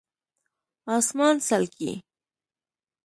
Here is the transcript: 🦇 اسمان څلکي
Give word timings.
🦇 0.87 0.89
اسمان 0.99 1.35
څلکي 1.47 1.91